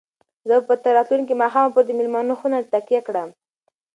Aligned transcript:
زه 0.47 0.55
به 0.67 0.75
تر 0.83 0.91
راتلونکي 0.97 1.33
ماښامه 1.41 1.69
پورې 1.73 1.85
د 1.87 1.91
مېلمنو 1.99 2.37
خونه 2.39 2.57
تکیه 2.73 3.01
کړم. 3.07 3.29